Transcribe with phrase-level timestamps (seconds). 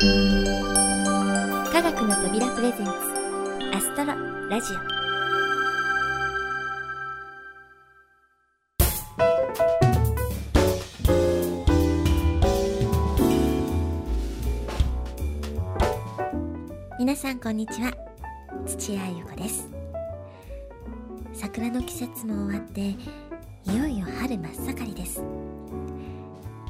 [0.00, 0.04] 科
[1.82, 2.92] 学の扉プレゼンツ
[3.74, 4.14] アストロ
[4.48, 4.76] ラジオ。
[17.00, 17.92] 皆さんこんにちは。
[18.66, 19.68] 土屋ゆ子です。
[21.32, 25.24] 桜の季節も終わっていよいよ春真っ盛りです。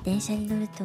[0.04, 0.84] 電車に乗ると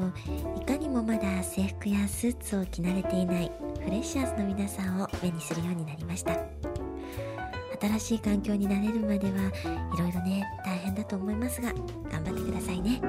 [0.61, 3.51] いかにもまだ制服やスーツを着慣れていない
[3.83, 6.37] フレッシャーズの皆さんを目にするようになりました。
[7.81, 9.49] 新しい環境に慣れるまでは
[9.95, 11.73] いろいろね大変だと思いますが
[12.09, 13.01] 頑張ってくださいね。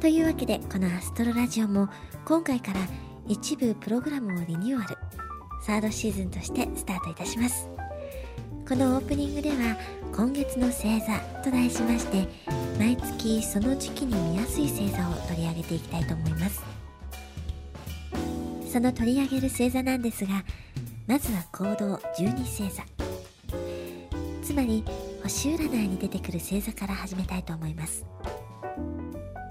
[0.00, 1.88] というわけでこのアストロラジオも
[2.24, 2.80] 今回から
[3.28, 4.96] 一部プログラムをリニューアル。
[5.62, 7.71] サードシーズンとしてスタートいたします。
[8.72, 9.76] このオープニングでは
[10.16, 12.26] 今月の星座と題しまして
[12.78, 16.62] 毎月その時期に見やすい星座を取り上げていきたいと思います。
[18.72, 20.42] その取り上げる星座なんですが
[21.06, 22.82] まずは行動12星座。
[24.42, 24.82] つまり
[25.22, 28.06] 星占いに出てくる星座から始めたいと思います。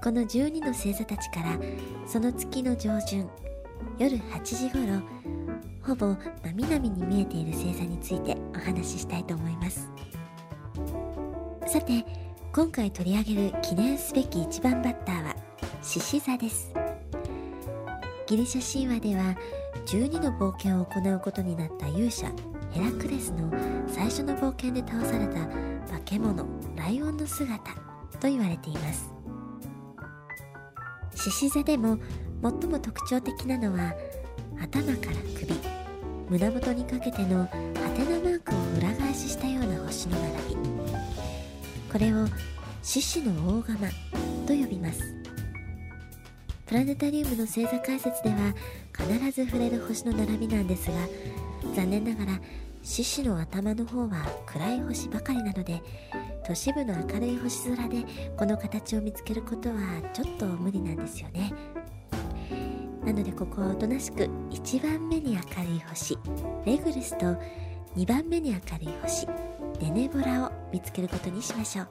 [0.02, 1.60] この12の星座たちから
[2.08, 3.30] その月の上旬
[3.98, 5.00] 夜8時頃
[5.84, 9.90] ほぼ真南に見えている星座についてお話ししたいと思います。
[11.66, 12.04] さて
[12.52, 15.36] 今回取り上げる記念すべき1番バッターは
[15.82, 16.72] 獅子座です。
[18.26, 19.36] ギリシャ神話では
[19.86, 22.30] 12の冒険を行うことになった勇者
[22.70, 23.52] ヘラクレスの
[23.88, 25.46] 最初の冒険で倒された
[25.92, 26.46] 化け物
[26.76, 27.58] ライオンの姿
[28.20, 29.12] と言われています。
[31.14, 31.98] 獅子座でも
[32.42, 33.94] 最も特徴的なのは
[34.62, 35.54] 頭から首
[36.30, 37.48] 胸元にかけてのハ
[37.96, 40.56] テナマークを裏返ししたような星の並び。
[41.92, 42.26] これを
[42.82, 43.88] 獅子の大釜
[44.46, 45.02] と呼びます。
[46.66, 48.54] プラネタリウムの星座解説では
[48.96, 50.94] 必ず触れる星の並びなんですが
[51.74, 52.40] 残念ながら
[52.82, 55.82] 獅子の頭の方は暗い星ばかりなので
[56.46, 58.04] 都市部の明るい星空で
[58.38, 59.76] この形を見つけることは
[60.14, 61.52] ちょっと無理なんですよね。
[63.04, 66.16] なのでここはおとなしく1番目に明るい星
[66.64, 67.26] レグルスと
[67.96, 69.26] 2番目に明るい星
[69.80, 71.88] デネボラを見つけることにしましょう。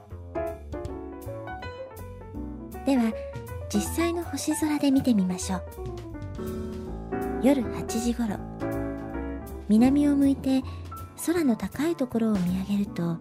[2.86, 3.12] では
[3.72, 5.62] 実際の星空で見てみましょう。
[7.42, 8.36] 夜8時頃
[9.68, 10.62] 南を向いて
[11.26, 13.18] 空の高いところを見上げると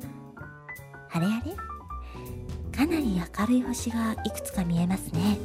[1.12, 1.56] あれあれ？
[2.72, 5.38] かなり明るい星がいくつか見えますね。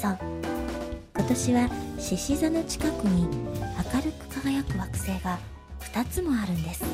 [0.00, 0.18] そう。
[1.14, 1.68] 今年は
[1.98, 3.28] 獅子座の近くに
[3.92, 5.38] 明るく輝く惑星が
[5.80, 6.84] 2つもあるんです。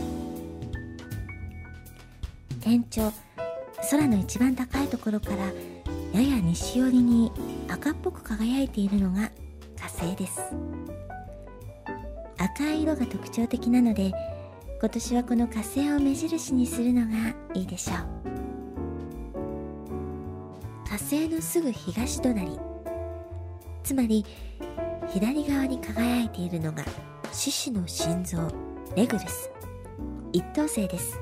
[2.61, 3.13] 天頂
[3.89, 5.45] 空の一番高いところから
[6.13, 7.31] やや西寄りに
[7.69, 9.31] 赤っぽく輝いているのが
[9.77, 10.41] 火星です。
[12.39, 14.13] 赤い色が特徴的なので
[14.81, 17.97] 今年はこの火星を目印にするのがいいでしょう。
[20.89, 22.59] 火星のすぐ東隣。
[23.87, 24.25] つまり
[25.11, 26.85] 左側に輝いているのが
[27.33, 28.39] 獅子の心臓
[28.97, 29.49] レグルス。
[30.33, 31.17] 一等星です。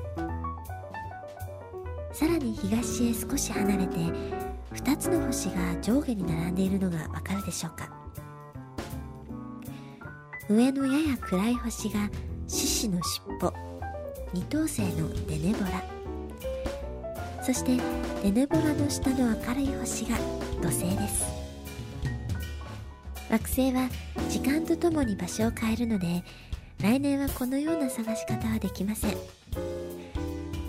[2.11, 3.97] さらに東へ少し離れて
[4.73, 7.87] 2つの星が上下に並んでいるのがわかるでしょうか。
[10.49, 12.09] 上のやや暗い星が
[12.47, 13.53] 獅子の尻尾。
[14.33, 15.83] 二等星のデネボラ。
[17.43, 17.77] そして
[18.23, 20.17] デネボラの下の明るい星が
[20.63, 21.44] 土星です。
[23.35, 23.89] 惑星は
[24.29, 26.23] 時間とともに場所を変えるので
[26.81, 29.15] 来年はこのような探し方はできません。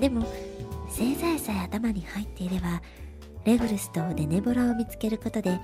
[0.00, 0.26] でも
[0.88, 2.82] 星座さえ頭に入っていれば
[3.44, 5.60] レグルスとデネボラを見つけることで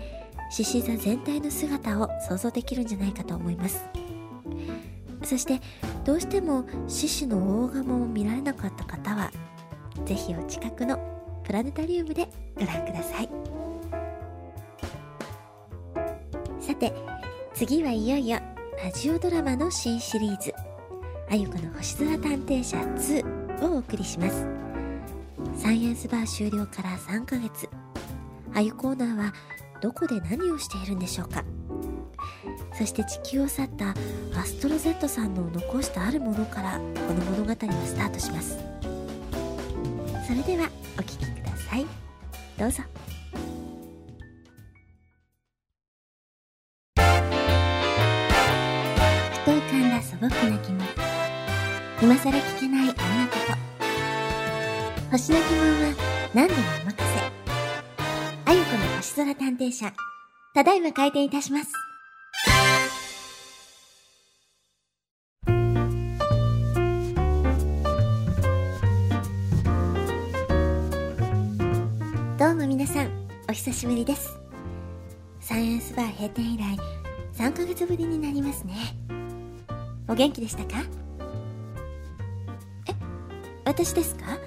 [0.51, 3.85] 獅子座全体の姿を想像できるんじゃないかと思います。
[5.25, 5.61] そして
[6.05, 9.33] どうしても獅子の大釜を見られなかった方は
[10.05, 10.99] 是非お近くの
[11.45, 13.52] プラネタリウムでご覧ください。
[16.83, 16.93] て
[17.55, 18.41] 次はいよいよ
[18.83, 20.53] ラジオドラマの新シリーズ
[21.31, 24.45] 「あゆこの星空探偵社2」をお送りします。
[25.57, 27.69] サイエンスバー終了から3ヶ月。
[28.53, 29.33] あゆコーナーは
[29.81, 31.45] どこで何をしているんでしょうか。
[32.77, 33.95] そして地球を去った
[34.37, 37.57] アストロ Z さんの残したあるものからこの物語は
[37.87, 38.59] スタートします。
[40.27, 40.69] それでは
[40.99, 41.87] お聴きください。
[42.59, 42.83] どうぞ。
[56.35, 57.03] 何でもお任せ
[58.47, 59.93] あゆこの星空探偵社、
[60.55, 61.71] ただいま開店いたします。
[72.39, 73.11] どうも皆さん、
[73.51, 74.31] お久しぶりです。
[75.39, 76.79] サイエンスバー閉店以来、
[77.35, 78.75] 3ヶ月ぶりになりますね。
[80.09, 80.83] お元気でしたか？
[82.89, 82.95] え、
[83.67, 84.39] 私ですか？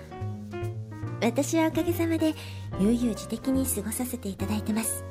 [1.26, 2.36] 私はおかげさまで
[2.80, 5.04] 悠々自適に過ごさせていただいてます。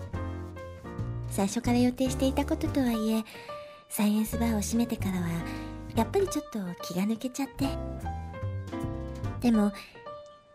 [1.28, 3.24] 最初から予定していたこととはいえ
[3.88, 5.28] サイエンスバーを閉めてからは
[5.96, 7.66] やっぱりちょっと気が抜けちゃって。
[9.40, 9.72] でも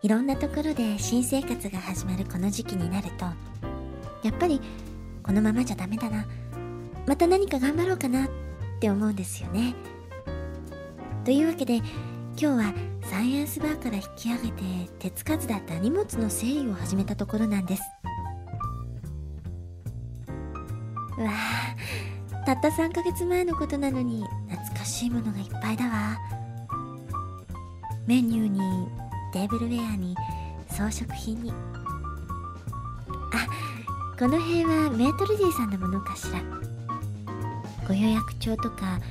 [0.01, 3.25] いろんなところで新生活が始まるこの時期になると
[4.23, 4.61] やっぱり
[5.21, 6.25] このままじゃダメだな。
[7.05, 8.29] また何か頑張ろうかなっ
[8.79, 9.75] て思うんですよね。
[11.25, 11.81] というわけで
[12.41, 14.63] 今日はサイエンスバーから引き上げて
[14.97, 17.81] 手つかずだった荷物の整理を始めたところなんです。
[21.17, 21.31] うわ
[22.41, 26.17] あたった3ヶ月前のことなのに懐かしいものがいっぱいだわ。
[28.07, 28.87] メニューに
[29.33, 30.15] テーブルウェアに
[30.69, 31.51] 装飾品に。
[31.51, 31.55] あ
[34.17, 36.39] この辺はメートルディさんのものかしら。
[37.85, 39.01] ご予約帳とか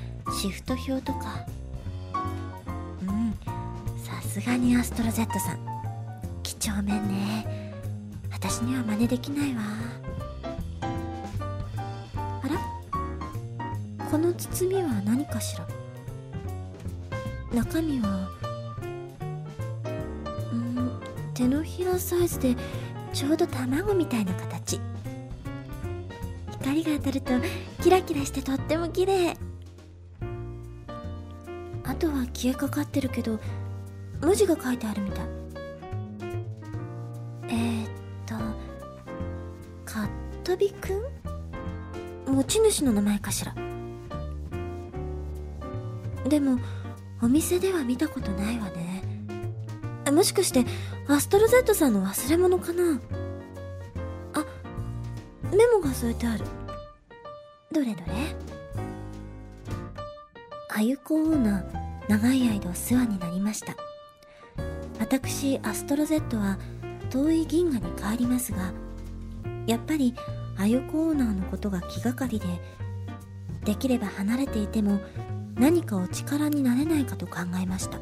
[0.41, 1.58] シフト表とか。
[4.41, 5.59] すがにアストロ Z さん。
[6.43, 7.75] 几帳面ね。
[8.31, 9.63] 私には真似できないわ。
[12.43, 14.09] あら？
[14.11, 15.67] この包みは何かしら？
[17.53, 18.29] 中身は？
[20.53, 21.01] うん
[21.35, 22.55] 手のひらサイズで
[23.13, 24.81] ちょうど卵みたいな形。
[26.61, 27.33] 光が当たると
[27.83, 29.37] キラキラしてとっても綺麗。
[31.85, 33.41] あとは消えかかってるけど
[34.21, 35.27] 文字が書いてあるみたい。
[37.51, 37.89] えー、っ
[38.27, 38.35] と
[39.85, 40.09] かっ
[40.45, 40.93] とびく
[42.27, 42.35] ん？
[42.35, 43.55] 持ち主の名前かしら。
[46.29, 46.59] でも
[47.23, 49.03] お店では見たことないわね。
[50.13, 50.65] もしかして
[51.07, 53.01] アストロ Z さんの忘れ物かな？
[54.35, 54.45] あ
[55.51, 56.45] メモが添えてある。
[57.73, 58.05] どれどれ？
[60.71, 63.75] あゆこオーナー長い間お世話になりました。
[65.09, 66.59] 私アストロ Z は
[67.09, 68.73] 遠い銀河に帰りますが
[69.67, 70.15] やっぱり
[70.59, 72.47] あゆこオーナーのことが気がかりで
[73.65, 75.01] できれば離れていても
[75.55, 77.99] 何かお力になれないかと考えました。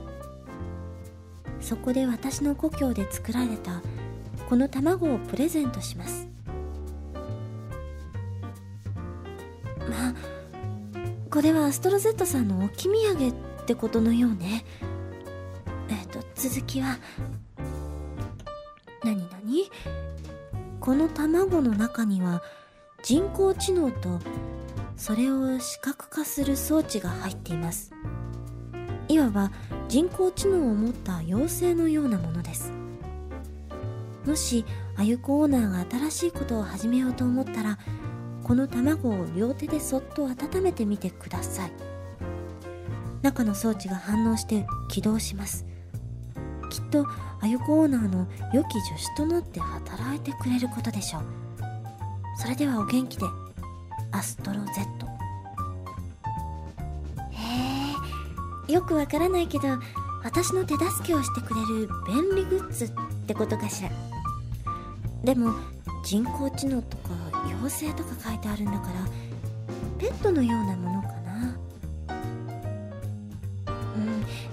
[1.60, 3.82] そこで私の故郷で作られた
[4.48, 6.28] この卵をプレゼントします。
[9.88, 10.14] まあ
[11.30, 14.64] これはアストロ Z さんの置き土産ってことのようね。
[16.48, 16.96] 続きは。
[19.02, 19.68] 何何？
[20.78, 22.40] この卵の中には
[23.02, 24.20] 人工知能と
[24.96, 27.92] それを視覚化する装置が入っています。
[29.08, 29.50] いわば
[29.88, 32.70] 人工知能を持った妖精のようなものです。
[34.24, 34.64] もし
[34.96, 37.76] あゆこオーナーが新しいことを始めようと思ったら
[38.44, 41.72] この卵を両手でそっと温めてみてください。
[43.22, 45.65] 中の装置が反応して起動します。
[46.76, 47.06] きっと
[47.40, 51.22] あゆこオーナーの良き助手となって働いてくれることでしょう。
[52.38, 53.24] それではお元気で。
[54.12, 54.80] アストロ Z
[57.32, 57.36] へ
[58.68, 59.68] えよくわからないけど
[60.22, 62.92] 私の手助けをしてくれる便利グッズっ
[63.26, 63.90] てことかしら。
[65.24, 65.54] でも
[66.04, 67.10] 人工知能とか
[67.46, 69.06] 妖精とか書いてあるんだから
[69.98, 70.95] ペットのようなもの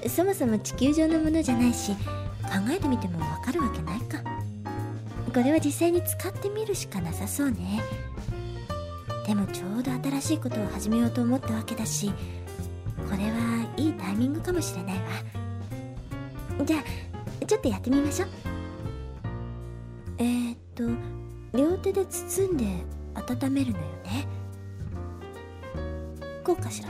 [0.10, 4.20] そもそも地球上のものじゃないし考えてみてもわかるわけないか。
[5.34, 7.82] これは実際に使ってみるしかなさそうね。
[9.26, 12.12] でもちょうど新しいことを始めようと思ったわけだし
[13.10, 15.04] これはいいタイミングかもしれないわ。
[16.66, 18.30] じゃあちょっとやってみましょう。
[20.20, 20.84] えー、っと
[21.58, 22.66] 両手で包んで
[23.16, 24.28] 温めるのよね。
[26.44, 26.90] こうかしら。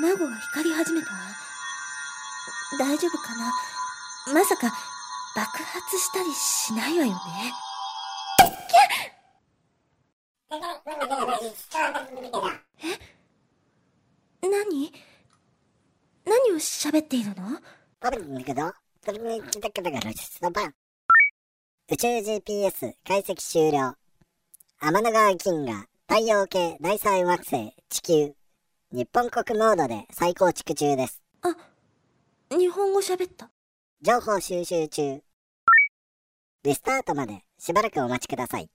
[0.00, 1.08] 卵が光り始めた
[2.78, 3.52] 大丈夫かな？
[4.32, 4.72] まさか
[5.34, 7.18] 爆発したりしないわよね。
[12.80, 14.48] え？
[14.48, 14.92] 何？
[16.24, 17.58] 何を喋っているの？
[21.90, 23.96] 宇宙 GPS 解析終了。
[24.80, 28.36] 天の川銀河、太陽系第三惑星、地球、
[28.90, 31.20] 日本国モードで再構築中です。
[31.42, 31.54] あ、
[32.56, 33.50] 日本語喋った。
[34.00, 35.20] 情報収集中。
[36.64, 38.70] リスタートまでしばらくお待ちください。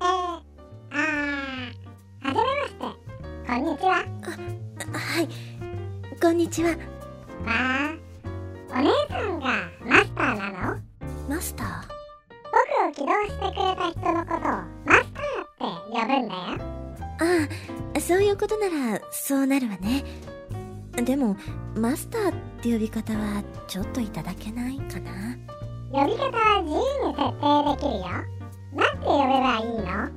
[0.00, 2.80] あー、はじめまして。
[3.46, 3.96] こんにちは。
[4.90, 5.28] はい
[6.22, 6.76] こんにちはわ
[7.44, 7.92] あ、
[8.70, 9.46] お姉さんが
[9.84, 10.80] マスターなの？
[11.28, 11.68] マスター？
[12.50, 12.56] 僕
[12.88, 14.50] を起動してくれた人のことを
[14.86, 15.07] マスター
[15.58, 16.28] って呼ぶんだよ。
[17.20, 17.48] あ
[17.96, 20.04] あそういうことならそうなるわね
[21.02, 21.36] でも
[21.76, 25.36] マスターって呼び方はちょっといただけないかな
[25.90, 28.04] 呼び方は自由に設定できるよ。
[28.72, 30.10] なんて呼べばいいの？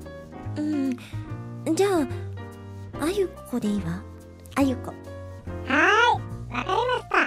[0.57, 4.03] うんじゃああゆこでいいわ
[4.55, 4.93] あゆこ
[5.65, 7.17] はーい、わかりました。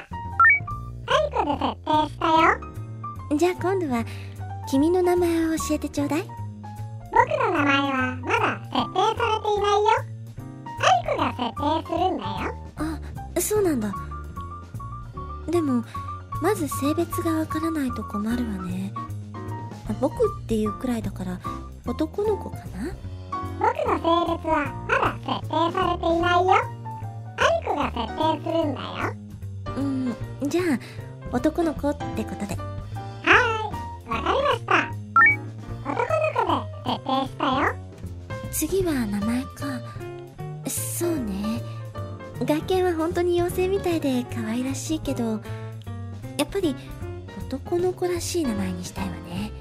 [1.07, 3.39] あいこで設定したよ。
[3.39, 4.05] じゃあ今度は
[4.71, 6.25] 君の名前を教えてちょうだい
[7.13, 8.04] 僕の名前は
[11.45, 12.55] 設定するんだよ。
[13.37, 13.93] あそうなんだ
[15.51, 15.85] でも
[16.41, 18.93] まず性別がわからないと困るわね
[20.01, 21.39] 僕っていうくらいだから
[21.87, 22.65] 男の子かな？
[23.61, 26.55] 僕の性別はまだ設定されていないよ。
[27.37, 28.87] あいこが設定するんだよ。
[29.77, 30.79] うんじゃあ
[31.31, 34.73] 男の子ってことではーい、わかりました。
[35.91, 37.75] 男の子で設定したよ。
[38.51, 39.45] 次は名前
[42.45, 45.41] 外見は本当に妖精みたいで可愛らしいけど
[46.37, 46.77] やっぱり
[47.39, 49.53] 男の子らしい名前にしたいわね。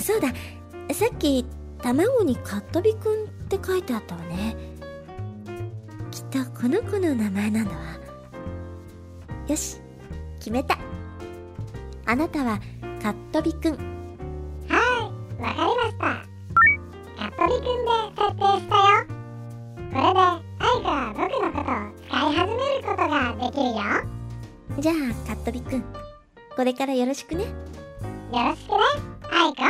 [0.00, 0.28] そうだ。
[0.92, 1.46] さっき
[1.80, 4.56] 卵にカットビくんって書いてあったわね。
[6.10, 7.78] きっとこの子の名前なんだわ。
[9.46, 9.76] よし
[10.38, 10.76] 決めた。
[12.04, 12.60] あなたは
[13.00, 13.91] カットビくん。
[23.62, 23.76] るよ。
[23.76, 23.82] よ。
[24.78, 24.94] じゃあ
[25.26, 25.84] カットビくん。
[26.56, 27.44] これからよろしくね。
[28.32, 28.78] ろしくね、
[29.30, 29.62] アイコ。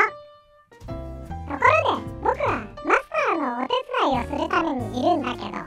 [0.87, 2.51] ところで、僕は
[2.85, 5.59] マスターのお手伝いをするためにいるんだけど、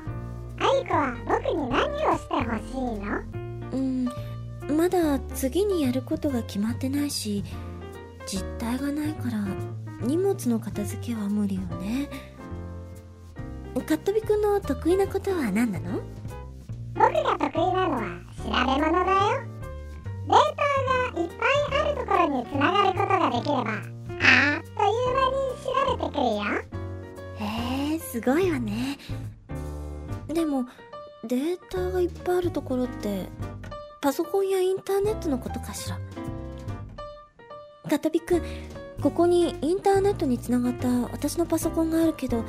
[0.57, 3.07] アイコは僕に何をしてほしいの？
[3.73, 4.07] うん
[4.77, 7.43] まだ次にやることが決まってないし
[8.25, 9.45] 実体がないから
[10.01, 12.09] 荷物の片付けは無理よね。
[13.85, 15.99] カットビくんの得意なことは何なの？
[15.99, 16.24] 僕
[17.23, 18.01] が得意なのは
[18.37, 19.45] 調べ物だよ。
[20.27, 21.49] データがいっぱい
[21.81, 23.73] あるところにつながることができれば、あ
[24.59, 25.67] っという間に調
[25.97, 26.41] べてくるよ。
[27.37, 27.41] へ
[27.95, 28.97] えすごいわね
[30.27, 30.65] でも
[31.25, 33.27] データがいっぱいあるところって
[34.01, 35.97] パソコンやインターネットのことかしら？
[37.89, 38.41] カットビくん
[39.01, 42.43] ここにインターネットにつながった私のパソコンがあるけど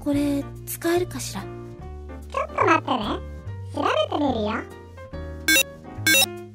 [0.00, 1.42] これ使えるかしら？
[1.42, 3.31] ちょっと待ってね。
[3.74, 4.48] 調べてみるよ。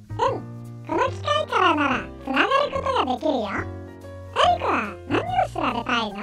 [0.09, 0.38] うん。
[0.88, 1.91] この機械からなら
[2.24, 3.38] つながることができるよ。
[3.47, 3.50] ア
[4.55, 6.17] イコは何を調べたいの？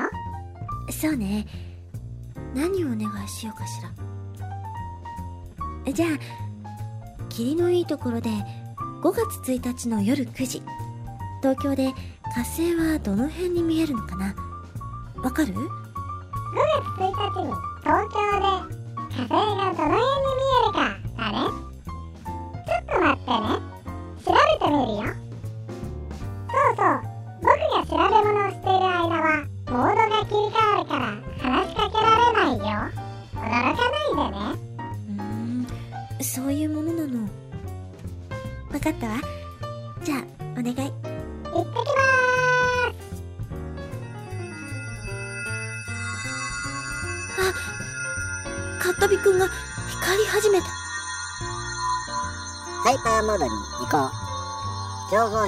[0.92, 1.46] そうね
[2.54, 3.90] 何をお願いしようかしら
[5.92, 6.08] じゃあ
[7.28, 8.30] 霧のいいところで
[9.02, 10.62] 5月1日の夜9時
[11.40, 11.92] 東京で
[12.34, 14.34] 火星はどの辺に見えるのかな？
[15.22, 15.68] わかる ?5 月
[17.00, 18.33] 1日に東京
[24.84, 25.23] るよ。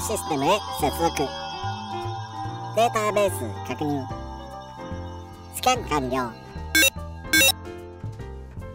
[0.07, 1.17] システムへ接続。
[2.77, 4.07] データベース確認。
[5.53, 6.33] スキャン完了。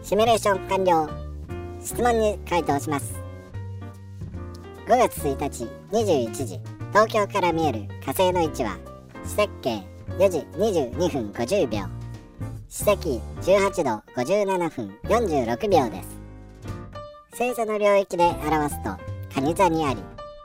[0.02, 1.08] シミュレーション完了。
[1.80, 3.14] 質問に回答します。
[4.86, 6.60] 5月1日21時、
[6.90, 8.76] 東京から見える火星の位置は、
[9.24, 9.82] 四赤形
[10.18, 11.80] 4時22分50秒。
[12.68, 13.08] 四赤
[13.40, 16.20] 18度57分46秒です。
[17.38, 18.98] 星座の領域で表すと
[19.34, 20.02] 蟹座にあり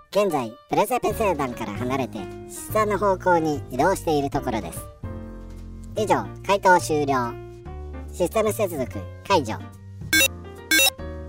[0.10, 4.80] 現在プレセペ星団から離れて獅子座の方向に移動しているところです。
[5.98, 7.34] 以上回答終了。
[8.14, 8.88] システム接続
[9.28, 9.60] 解除。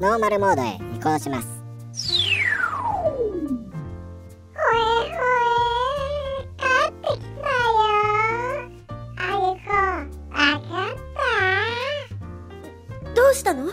[0.00, 1.49] ノーマルモードへ移行します。
[4.54, 4.78] ほえ
[5.11, 5.18] ほ
[6.38, 7.50] え帰ってきたよ。
[9.16, 10.94] あゆこわかっ
[13.04, 13.12] た？
[13.12, 13.66] どうしたの？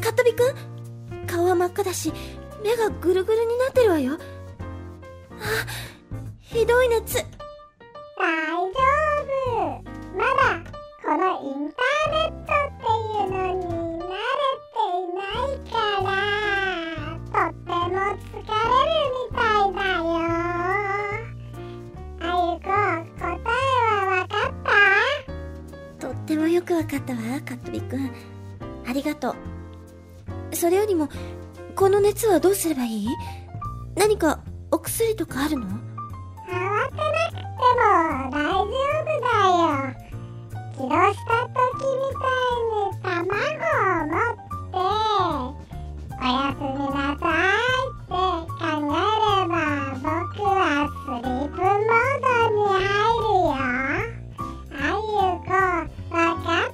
[0.00, 1.26] カットビくん？
[1.26, 2.12] 顔は真っ赤だし
[2.62, 4.12] 目がぐるぐるになってるわよ。
[4.14, 4.18] あ
[6.40, 7.18] ひどい熱。
[7.18, 7.22] 大
[8.58, 8.78] 丈
[9.22, 9.84] 夫
[10.16, 10.40] まだ
[11.04, 13.62] このインターネットっていうのに
[14.00, 14.14] 慣れ
[14.72, 16.08] ていないから
[17.30, 20.08] とっても疲れるみたいだよ
[22.20, 22.64] あゆこ
[23.18, 24.50] 答えはわかっ
[26.00, 28.10] たとってもよくわかったわカットビくん
[28.88, 29.36] ありがとう。
[30.52, 31.08] それよりも
[31.74, 33.08] この熱はどうすればいい？
[33.94, 34.40] 何か
[34.76, 35.64] お薬とかあるの？
[35.64, 37.80] 慌てなくても
[38.30, 39.96] 大丈夫だよ
[40.74, 44.36] 起動した時みたいに卵を持っ
[44.70, 44.76] て
[46.12, 49.56] おやすみなさいって考えれば
[49.96, 50.52] 僕は
[50.92, 52.84] スリープモードに入
[53.16, 53.56] るよ。
[54.72, 55.00] あゆ
[55.40, 55.56] こ
[56.14, 56.70] わかっ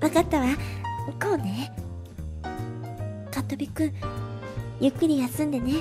[0.00, 0.02] た？
[0.04, 0.44] わかったわ。
[1.22, 1.72] こうね。
[3.30, 3.92] カットビくん
[4.80, 5.74] ゆっくり休んでね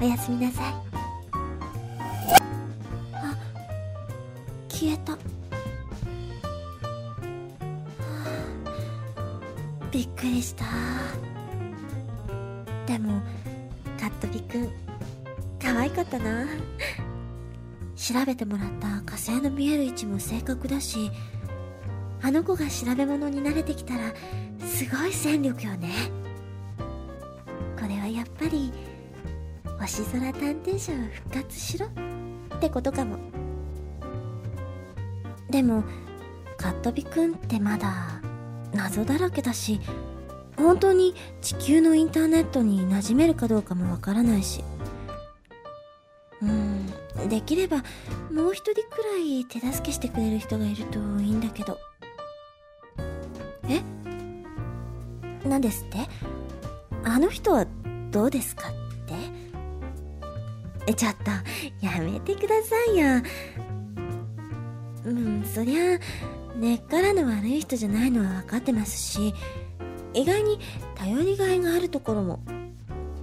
[0.00, 0.74] おやすみなさい。
[3.12, 3.36] あ
[4.68, 5.12] 消えた。
[5.12, 5.18] は
[9.16, 10.64] あびっくりした。
[12.86, 13.22] でも
[13.98, 14.68] カットビくん
[15.62, 16.46] 可愛かったな。
[17.96, 21.10] 調べてもらった火星の見える位置も正確だし
[22.20, 24.12] あの子が調べ物に慣れてきたら
[24.66, 25.90] すごい戦力よね。
[27.80, 28.72] これはやっぱり
[29.86, 31.86] 星空探偵社を復活しろ。
[31.86, 33.18] ってことかも。
[35.50, 35.84] でも
[36.56, 38.20] カットビくんってまだ
[38.72, 39.80] 謎だらけだし
[40.56, 44.64] 本当に地球のインターネットに馴染めるかどうかもわからないし。
[46.42, 46.86] うん
[47.28, 47.78] できれば
[48.30, 51.78] もう一人くらい手助けしてくれる人がいるといいんだけど。
[53.68, 53.82] え？
[55.46, 55.98] 何ですって？
[57.04, 57.66] あの人は
[58.10, 58.64] どうですか？
[60.86, 61.30] えちょっと
[61.84, 63.22] やめてくださいよ。
[65.04, 65.98] うんそりゃ
[66.56, 69.34] 根っからの悪い人じゃないのは分かってますし
[70.14, 70.58] 意外に
[70.94, 72.40] 頼りがいがあるところも。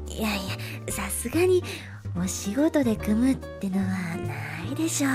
[0.08, 0.40] いやい
[0.88, 1.64] やさすがに
[2.22, 3.86] お仕事で組むってのは
[4.18, 5.12] ないでしょう。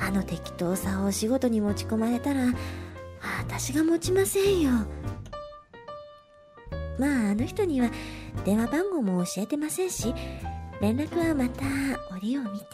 [0.00, 2.52] あの適当さをお仕事に持ち込まれたら
[3.38, 4.70] 私が持ちませんよ。
[6.98, 7.90] まああの人には
[8.44, 10.12] 電話番号も教えてませんし
[10.80, 11.64] 連絡はまた
[12.14, 12.66] 折を見て。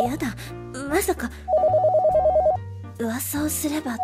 [0.00, 0.04] え？
[0.04, 0.34] やだ。
[0.88, 1.30] まさか。
[2.98, 3.96] 噂をすればっ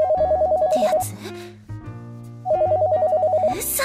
[0.73, 1.15] てやつ？
[3.59, 3.83] 嘘！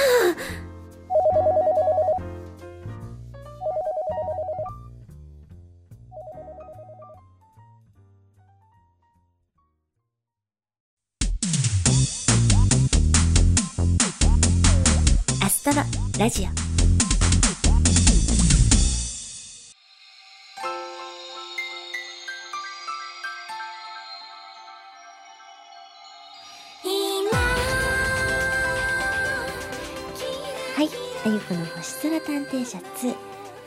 [31.26, 33.14] あゆこの星空探偵社2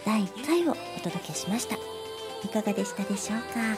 [0.06, 1.76] 第1回をお届けしました。
[2.42, 3.76] いかがでしたでしょうか？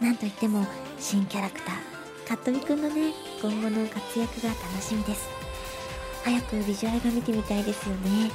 [0.00, 0.66] なんといっても
[0.98, 5.28] 新キャラクター、かっとびくんのね、今後の活躍が楽しみです。
[6.24, 8.30] 早くビジュアルが見てみたいですよね。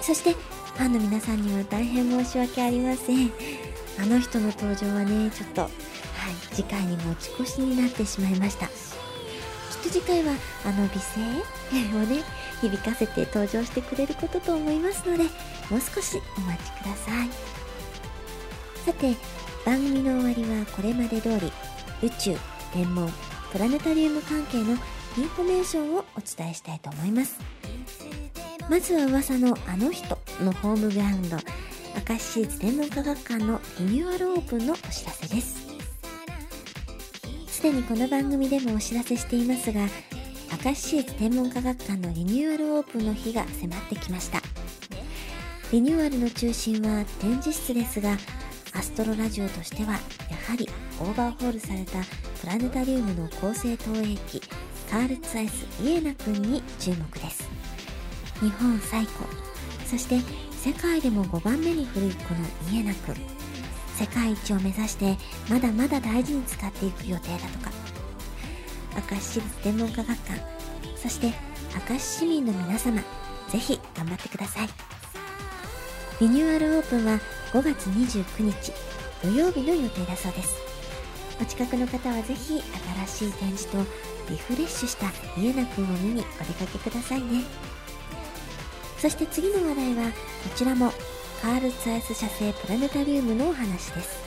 [0.00, 3.32] そして、ファンの皆さんには大変申し訳ありません。
[4.00, 5.70] あの人の登場はね、ちょっと、はい、
[6.54, 8.70] 次回に持ち越しになってしまいました。
[9.80, 12.22] っと次回は、あの美声 をね、
[12.60, 15.24] 響かせて登場してくれることと思いますので、
[15.70, 17.30] もう少しお待ちください。
[18.84, 19.16] さて、
[19.64, 21.52] 番組の終わりはこれまで通り、
[22.02, 22.36] 宇宙、
[22.72, 23.10] 天文、
[23.52, 24.72] プラネタリウム関係の
[25.16, 27.38] インフォメーションをお伝えしたいと思います。
[28.68, 31.36] まずは噂のあの人のホームグラウンド、
[32.08, 35.69] 明石市立天文科学館のリニューアルオープンのお知らせです。
[37.60, 39.86] すでにこの番組でもお知らせしていますが、
[40.64, 44.40] 明石市立天文科学館のリニューアルオープンの日が迫ってきました。
[45.70, 48.16] リニューアルの中心は展示室ですが、
[48.72, 49.98] アストロラジオとしてはや
[50.48, 50.70] はり
[51.00, 51.98] オーバーホールされた
[52.40, 54.40] プラネタリウムの恒星投影機
[54.90, 57.46] カールツアイスイエナ君に注目です。
[58.40, 59.28] 日本最古。
[59.84, 60.18] そして
[60.52, 63.39] 世界でも5番目に古いこのイエナ君。
[64.00, 65.18] 世界一を目指して
[65.50, 67.70] まだまだ大事に使っていく予定だとか。
[69.12, 70.40] 明石市立天文科学館。
[70.96, 71.34] そして
[71.90, 73.02] 明石市民の皆様
[73.50, 74.68] ぜひ頑張ってください。
[76.18, 77.20] リニューアルオープンは
[77.52, 78.72] 5月29日
[79.22, 80.56] 土曜日の予定だそうです。
[81.38, 82.62] お近くの方はぜひ
[83.06, 83.76] 新しい展示と
[84.30, 87.44] リフレッシュした家なくんを見にお出かけくださいね。
[88.96, 90.14] そして次の話題はこ
[90.56, 90.90] ちらも
[91.40, 94.20] カール・ツァイス社製プラネタリウムのお話です。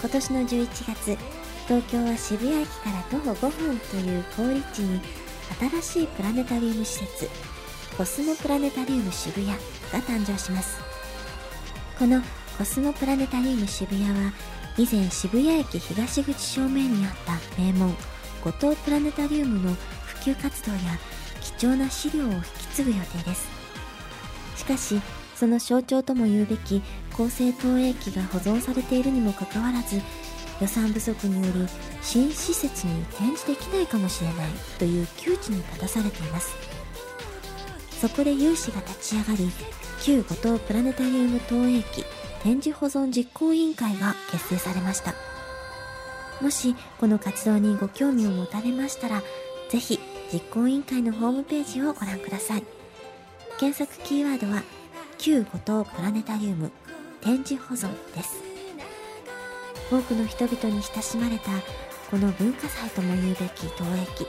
[0.00, 1.18] 今年の11月
[1.66, 5.00] 東京は渋谷駅から徒歩5分という好立地に
[5.82, 7.28] 新しいプラネタリウム施設
[7.98, 9.54] コスモプラネタリウム渋谷が
[9.92, 10.78] 誕生します。
[11.98, 12.22] この
[12.56, 14.32] コスモプラネタリウム渋谷は
[14.78, 17.94] 以前渋谷駅東口正面にあった名門
[18.42, 19.74] 後藤プラネタリウムの
[20.06, 20.78] 普及活動や
[21.42, 23.57] 貴重な資料を引き継ぐ予定です。
[24.68, 25.00] かし
[25.34, 26.82] その象徴とも言うべき
[27.16, 30.00] 高性投影機が保存されているにもかかわらず
[30.60, 31.66] 予算不足により
[32.02, 36.54] 新施設に展示できないかもしれないという窮地に立たされています。
[38.00, 39.50] そこで有志が立ち上がり
[40.02, 42.04] 旧五島プラネタリウム投影機
[42.42, 45.14] 展示保存実行委員会が結成されました。
[46.40, 49.22] もしこの活動にご興味を持たれましたら
[49.70, 49.98] ぜひ
[50.32, 52.77] 実行委員会のホームページをご覧ください。
[53.58, 54.62] 検索キーワードは
[55.18, 56.70] 旧五島プラネタリウム
[57.20, 58.36] 展示保存です。
[59.90, 61.50] 多くの人々に親しまれた
[62.08, 64.26] この文化財とも言うべき投影機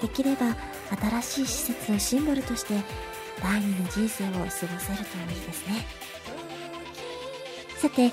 [0.00, 0.56] できれば
[1.20, 2.74] 新しい施設のシンボルとして
[3.42, 5.86] 第二の人生を過ごせるといいですね。
[7.76, 8.10] さて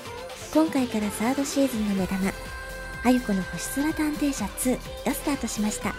[0.52, 2.30] 今回からサードシーズンの目玉
[3.02, 5.94] あゆこの星空探偵社2がスタートしました。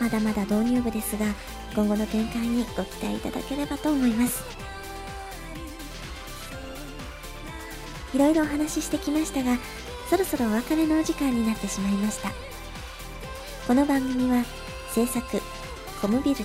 [0.00, 1.26] まだまだ導入部ですが
[1.74, 4.44] 今後の展開にご期待いただければと思います。
[8.14, 9.58] いろいろお話ししてきましたが
[10.08, 12.30] そろそろお別れのお時間になってしまいました。
[13.66, 14.44] この番組は
[14.92, 15.42] 制作
[16.00, 16.44] コムビル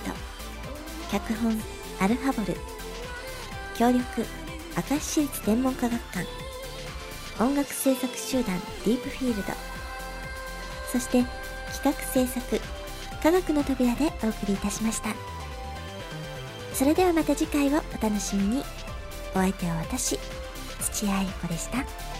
[1.10, 1.56] 脚本
[2.00, 2.58] アルファボル
[3.76, 4.26] 協力
[4.90, 6.26] 明石市立天文科学館
[7.38, 9.52] 音楽制作集団ディープフィールド
[10.90, 11.24] そして
[11.72, 12.60] 企画制作
[13.22, 15.14] 科学の扉でお送りいたしました
[16.74, 18.64] それではまた次回をお楽しみに
[19.34, 20.18] お相手は私
[20.80, 22.11] 土屋愛子でした。